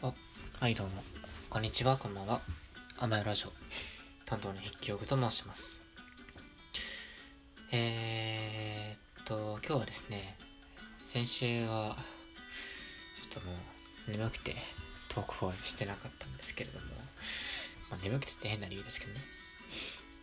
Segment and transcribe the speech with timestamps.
[0.00, 0.12] あ、
[0.60, 1.02] はいどうも。
[1.50, 2.40] こんにちは、こんばんは。
[3.00, 3.48] 甘えラジオ
[4.26, 5.80] 担当の筆記用具と申します。
[7.72, 10.36] えー、っと、今日はですね、
[11.08, 11.96] 先週は、
[13.28, 13.56] ちょっとも
[14.06, 14.54] う眠くて
[15.08, 16.86] 投稿してなかったんですけれども、
[17.90, 19.20] まあ、眠くてって変な理由ですけどね。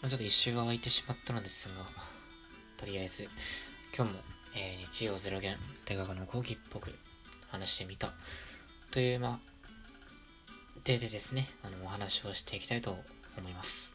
[0.00, 1.84] まあ、ちょっと一周が空いてしまったのですが、
[2.76, 3.28] とりあえず、
[3.96, 4.20] 今日も、
[4.54, 6.96] えー、日曜ゼロ元大学の講義っぽく
[7.48, 8.12] 話してみた
[8.92, 9.55] という、まあ、
[10.86, 12.92] 定でですね、あの、お話をしていきたいと
[13.36, 13.92] 思います。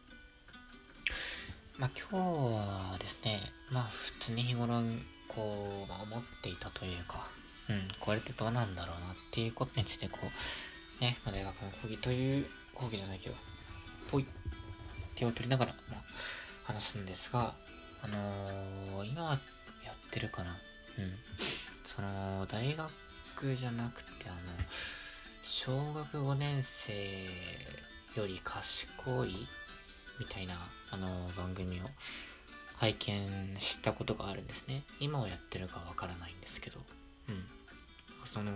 [1.79, 3.39] まあ、今日はですね、
[3.71, 4.73] まあ、普通に日頃、
[5.29, 7.25] こう、まあ、思っていたというか、
[7.69, 13.35] うん、これってどうなんだろうなっていうことについて、こう、ね、まあ、大学の講義という、講義じゃないけど、
[14.11, 14.25] ぽい、
[15.15, 16.01] 手を取りながら、まあ、
[16.65, 17.55] 話すんですが、
[18.03, 19.39] あのー、今やっ
[20.11, 20.57] てるかなうん。
[21.85, 24.39] その、大学じゃなくて、あの、
[25.63, 26.91] 小学5年生
[28.19, 29.29] より賢い
[30.19, 30.55] みたいな
[30.91, 31.83] あの番組を
[32.77, 33.27] 拝見
[33.59, 34.81] したことがあるんですね。
[34.99, 36.79] 今はやってるかわからないんですけど。
[37.29, 37.43] うん。
[38.25, 38.51] その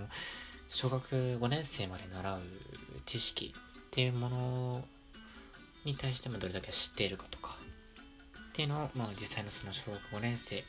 [0.68, 2.40] 小学5年生まで習う
[3.06, 4.84] 知識っていうもの
[5.84, 7.56] に対してもどれだけ知っているかとか。
[8.50, 10.64] っていうのを、まあ、実際のその小学5年生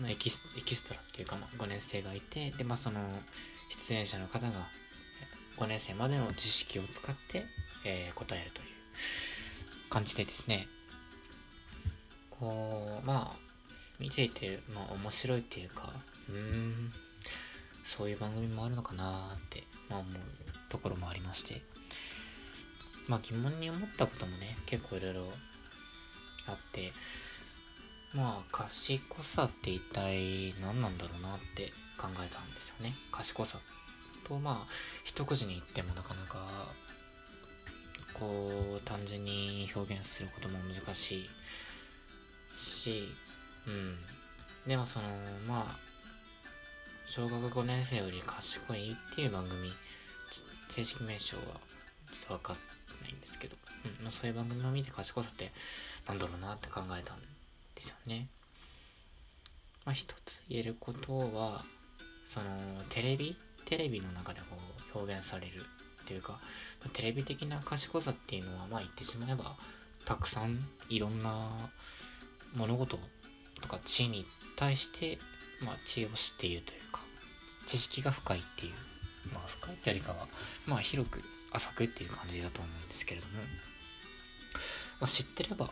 [0.00, 0.42] のエキス
[0.88, 2.98] トラっていうか、ま、5年生がいてで、まあ、その
[3.70, 4.66] 出演者の方が
[5.62, 7.44] 5年生までの知識を使って、
[7.84, 8.66] えー、答えるという
[9.88, 10.66] 感じでですね。
[12.30, 13.36] こうまあ
[14.00, 15.92] 見ていて、まあ、面白いっていうか
[16.28, 16.90] うーん
[17.84, 19.04] そういう番組もあるのかな
[19.36, 20.12] って、まあ、思う
[20.68, 21.62] ところもありまして。
[23.08, 25.22] まあ疑問に思ったこともね結構いろいろ
[26.46, 26.92] あって
[28.14, 32.92] まあ賢さって一体何なんだろうなって考えたんですよね。
[33.12, 33.58] 賢さ。
[34.32, 34.56] とまあ
[35.04, 36.38] 一口に言ってもなかなか
[38.14, 41.28] こう単純に表現することも難しい
[42.56, 43.08] し
[43.68, 43.98] うん。
[44.66, 45.06] でもその
[45.46, 45.66] まあ
[47.06, 49.68] 小学5年生より賢いっていう番組
[50.70, 51.58] 正式名称はちょっ
[52.28, 52.56] と分かん
[53.02, 53.56] ないんですけど、
[53.98, 54.04] うん。
[54.04, 55.50] まあ、そういう番組を見て賢さって
[56.08, 57.18] なんだろうなって考えたん
[57.74, 58.28] ですよね。
[59.84, 61.60] まあ一つ言えることは
[62.26, 62.46] その
[62.88, 63.36] テレビ
[63.72, 64.48] テレビの中でこ
[64.94, 65.52] う表現される
[66.02, 66.38] っていうか
[66.92, 69.44] テレビ的な賢さっていうのはまあ言ってしまえば
[70.04, 70.58] たくさん
[70.90, 71.48] いろんな
[72.54, 72.98] 物事
[73.62, 75.16] とか知に対して
[75.64, 77.00] まあ知恵を知っているというか
[77.66, 78.72] 知識が深いっていう
[79.32, 80.26] まあ深いってよりかは
[80.68, 81.22] まあ広く
[81.52, 83.32] 浅くっていう感じだと思うんですけれども、
[85.00, 85.70] まあ、知ってれば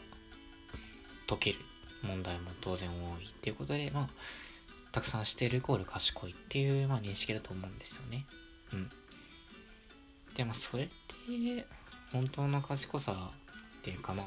[1.29, 1.59] 解ける
[2.03, 4.07] 問題も当然多いっていうことでまあ
[4.93, 8.27] たくさんしているイコール賢いっていう、まあ、認識だと思うんですよね。
[8.73, 8.89] うん。
[10.37, 11.67] でもそれって
[12.13, 14.27] 本当の賢さっていうかまあ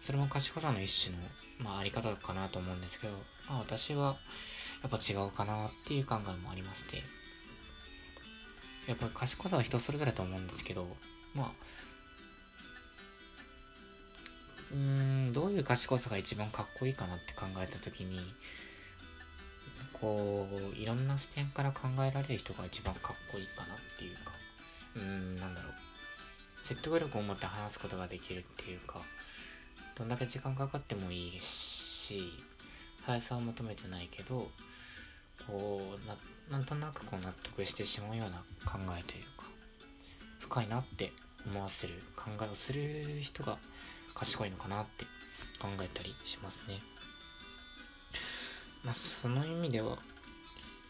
[0.00, 1.22] それも賢さの一種の、
[1.62, 3.12] まあ、あり方かなと思うんですけど、
[3.48, 4.16] まあ、私は
[4.82, 7.02] やっぱ違うかなっていう考えもありまして
[8.88, 10.86] やっぱり賢さは人それぞれと思うんですけど
[11.34, 11.46] まあ
[14.72, 14.78] うー
[15.30, 18.18] んどういう賢さが一番かっこいいかなって考えた時に
[20.02, 24.32] こういろんな視点から考えられる人が一番かっこいいかなっていうか
[24.96, 25.72] うーんなんだろう
[26.64, 28.98] 説得力を持って話すことができるっていうか
[29.96, 32.32] どんだけ時間かかってもいいし
[33.06, 34.48] 速さを求めてないけど
[35.46, 35.80] こ
[36.48, 38.38] うなんとなくこう納得してしまうような
[38.68, 39.46] 考えというか
[40.40, 41.12] 深いなって
[41.46, 43.56] 思わせる考えをする人が
[44.14, 45.04] 賢いのかなって
[45.60, 46.78] 考えたりしますね。
[48.84, 49.98] まあ、その意味では、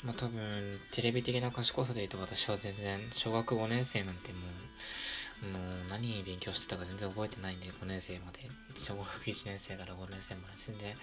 [0.03, 8.41] まあ多分、テレビ的な賢さで言うと私は全然、小学5年生なんてもう、もう何勉強してたか全然覚えてないんで、5年生まで。
[8.77, 10.55] 小学1年生から5年生まで。
[10.57, 10.95] 全然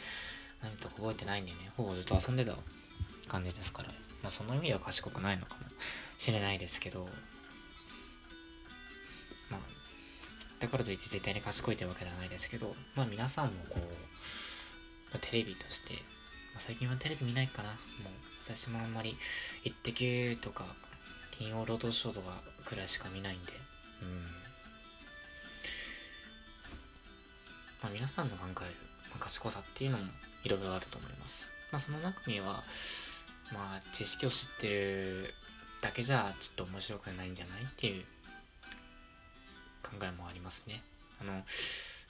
[0.62, 2.56] 何とか覚えてないんでね、ほぼずっと遊んでた
[3.28, 3.90] 感じですから、
[4.24, 5.62] まあその意味では賢くないのかも
[6.18, 7.08] しれないですけど、
[9.50, 9.60] まあ、
[10.60, 13.80] だからといって絶対に賢いというわけではないですけど、まあ皆さんもこう、
[15.12, 15.94] まあ、テレビとして
[16.60, 17.70] 最近はテレビ見ないかな。
[17.70, 17.78] もう、
[18.46, 19.16] 私もあんまり、
[19.64, 20.66] イッテ Q とか、
[21.32, 22.28] 金曜ロードショーとか
[22.66, 23.54] くらいしか見ないんで、
[24.04, 24.12] うん。
[27.82, 28.56] まあ皆さんの考える、
[29.12, 30.04] まあ、賢さっていうのも
[30.44, 31.50] いろいろあると思います。
[31.72, 32.46] まあその中には、
[33.54, 35.34] まあ知識を知ってる
[35.82, 38.04] だけじゃちょっと面白くないんじゃないっていう
[39.82, 40.82] 考えもありますね。
[41.22, 41.44] あの、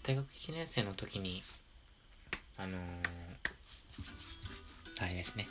[0.02, 1.44] 大学1年生の時に、
[2.58, 3.19] あのー
[5.02, 5.48] あれですね、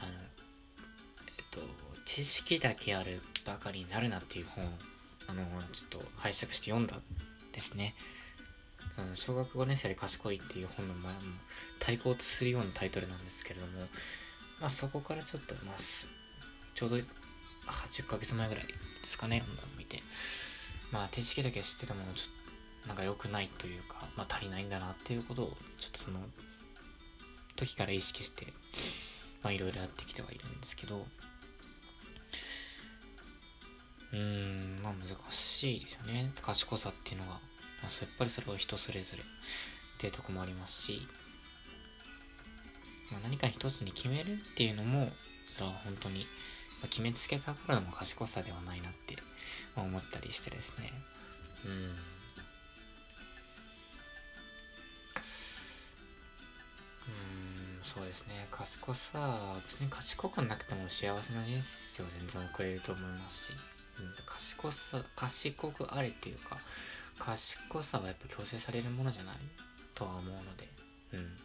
[0.00, 1.60] あの、えっと、
[2.04, 4.64] 知識だけあるばかりになるなっていう本
[5.28, 5.42] あの
[5.72, 6.96] ちょっと拝借して読んだ
[7.52, 7.94] ですね。
[8.98, 11.18] あの小学5年生で賢いっていう本の前も
[11.78, 13.72] 対抗するようなタイトルなんですけれども
[14.60, 15.76] まあそこからちょっとまあ
[16.74, 17.04] ちょうど10
[18.08, 18.74] ヶ月前ぐらいで
[19.04, 20.00] すかね読んだの見て。
[20.92, 26.20] まあ知識だけ知ってたものちょっとなんか良くないというか、まあ、足りないんだなっていうことをちょっとその
[27.64, 28.46] 時から意識して
[29.42, 31.06] まあいろいろやってきてはいるんですけど
[34.12, 36.30] うーんまあ難しいですよね。
[36.42, 37.40] 賢さっていうのが、まあ、
[37.84, 39.26] やっぱりそれは人それぞれっ
[39.98, 41.00] ていうとこもありますし、
[43.10, 45.08] まあ、何か一つに決めるっていうのも
[45.48, 46.24] それは本当に、ま
[46.84, 49.16] あ、決めつけたからの賢さではないなって、
[49.76, 50.92] 思ったりしてですね。
[51.64, 52.11] うん。
[58.02, 58.48] そうですね。
[58.50, 63.58] 賢さ別に賢くなくても幸せな人生を全然送れると思いますし。
[64.26, 66.58] 賢さ賢くあれっていうか
[67.20, 69.36] 賢さはやっぱ強制されるものじゃない？
[69.94, 70.68] とは思うので。
[71.12, 71.36] うん。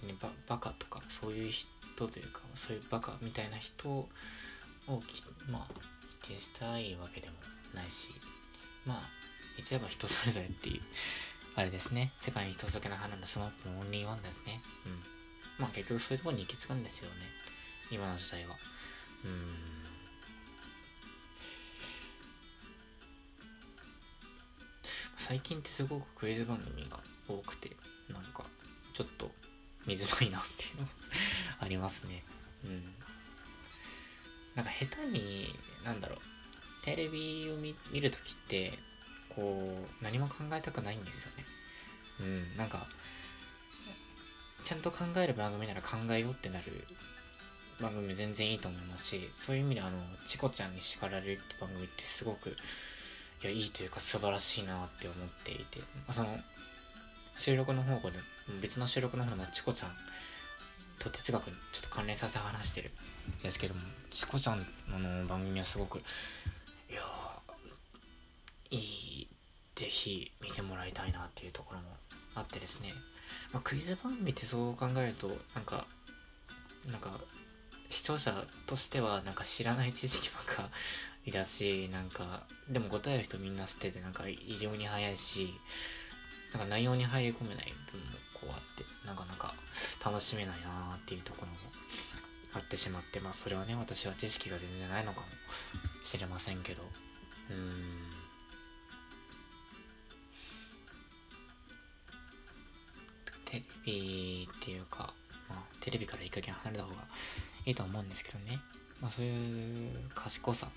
[0.00, 4.08] 別にババカとかそういう人というかそういうバカみたいな人を
[5.50, 5.74] まあ
[6.22, 7.34] 否定したいわけでも
[7.74, 8.08] ないし。
[8.86, 9.00] まあ
[9.58, 10.80] 言っちゃえば人それぞれっていう
[11.56, 12.12] あれですね。
[12.18, 14.60] 世界に一つだけの花の SMAP のオンリーワンですね。
[14.86, 14.92] うん。
[15.58, 17.16] まあ結局そういうところに行き着くんですよね。
[17.92, 18.56] 今の時代は。
[19.24, 19.84] うん。
[25.16, 26.98] 最近ってすごくクイズ番組が
[27.28, 27.70] 多くて
[28.12, 28.44] なんか
[28.92, 29.30] ちょっと
[29.86, 30.88] 見づらいなっていうの
[31.60, 32.24] ありますね。
[32.64, 32.94] うん。
[34.56, 35.54] なんか下手に
[35.84, 36.18] なんだろう。
[36.84, 38.78] テレビを見るときって
[39.36, 41.44] こう何も考えたくないんですよね。
[42.20, 42.56] うん。
[42.56, 42.86] なんか
[44.64, 46.64] ちゃんと考える番組なら考えようってなる
[47.80, 52.52] 番組全然いいと思いますしそういう意味であのチコちゃんに叱られるって番組ってすごくい
[53.44, 56.28] やいいというか素晴らしいなって思っていて、まあ、その
[57.36, 58.16] 収録の方で
[58.62, 59.90] 別の収録の方でもチコちゃん
[60.98, 64.64] と哲学にちょっと関連させて話してるんですけどもチコちゃんの
[65.28, 67.00] 番組はすごくいや
[68.70, 69.13] いい
[69.74, 71.86] ぜひ見てもらいたいなっていうところも
[72.36, 72.90] あってですね、
[73.52, 75.86] まあ、クイズ番組ってそう考えるとなんか
[76.90, 77.10] なんか
[77.90, 78.32] 視聴者
[78.66, 80.70] としてはなんか知らない知識ばっか
[81.24, 85.54] りだしなんかでも答える人みんな知っててなんか異常に早いし
[86.52, 89.54] なんか内容に入り込めない分もこうあってなかなか
[90.04, 91.56] 楽しめないなーっていうところも
[92.52, 95.26] あってしまってまあそれはね私は知識が全然ないのかも
[96.04, 96.82] しれませんけど。
[97.50, 98.23] うーん。
[103.84, 105.12] テレビっていうか、
[105.48, 106.96] まあ、テレビからいい加減離れた方が
[107.66, 108.58] いいと思うんですけどね、
[109.00, 110.68] まあ、そういう賢さ。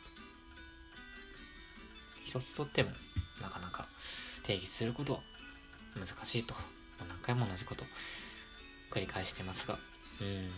[2.25, 2.89] 一つとっても
[3.41, 3.87] なかなか
[4.43, 5.19] 定義することは
[5.95, 7.85] 難しいと、まあ、何回も同じこと
[8.91, 9.75] 繰り返してますが。
[9.75, 10.49] うん。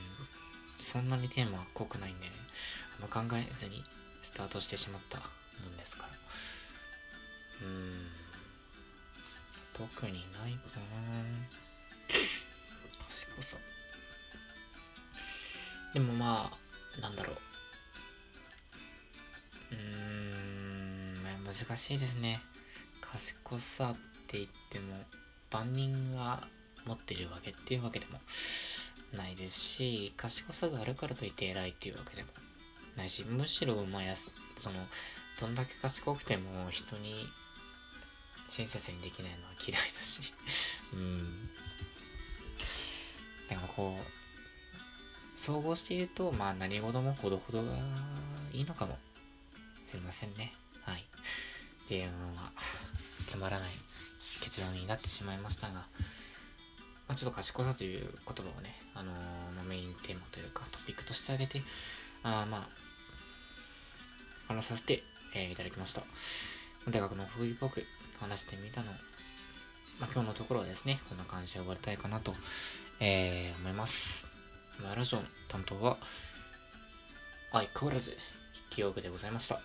[0.80, 2.31] そんなにテーマは濃くないんでね。
[3.04, 3.84] あんま考えずに
[4.22, 5.25] スタートしてしまったも
[5.72, 6.10] んですから。
[7.68, 8.07] うん。
[9.74, 11.69] 特にないかな。
[13.39, 13.57] 賢さ
[15.94, 17.36] でもまあなんだろう。
[19.71, 19.80] うー
[21.41, 22.41] ん難しいですね。
[23.01, 23.96] 賢さっ
[24.27, 24.96] て言っても
[25.51, 26.39] 万人が
[26.86, 28.19] 持ってるわけっていうわけでも
[29.15, 32.29] ないですし賢さがあるからといって偉いっていうわけでも
[32.96, 34.29] ないしむしろまあやそ
[34.69, 34.75] の
[35.41, 37.25] どんだけ賢くても人に
[38.50, 40.34] 親切にできないのは嫌いだし。
[40.93, 41.49] うん。
[43.79, 47.71] こう総合して言うとまあ何事もほどほどが
[48.51, 48.98] いいのかも。
[49.88, 50.53] しれませんね。
[50.83, 51.00] はい。
[51.00, 52.51] っていうのは
[53.27, 53.69] つまらない
[54.43, 55.86] 結論になってしまいましたが、ま
[57.09, 61.62] あ、ちょっと賢さという言葉をね、あのー、メインテーマというかトピックとしてあげて、
[62.24, 62.67] あまあ、
[64.48, 65.01] 話させて、
[65.36, 66.03] えー、いただきました。
[66.91, 67.83] 大学の不意っぽく
[68.19, 68.88] 話してみたの、
[70.00, 72.33] まあ、今日のところはですね、こんな感じで終わりたいかなと、
[73.01, 74.27] えー、思います。
[74.84, 75.96] マ、ラジオの担当は、
[77.51, 78.18] 相変わらず、筆
[78.75, 79.58] 記用具でございました。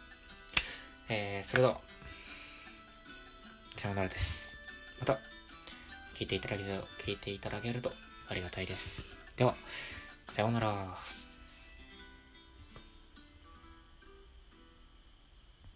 [1.09, 1.77] えー、それでは、
[3.77, 4.57] さようならです。
[5.01, 5.19] また、
[6.15, 7.91] 聞いていただけると、聞いていただけると
[8.29, 9.17] ありがたいです。
[9.37, 9.53] では、
[10.29, 11.14] さようなら。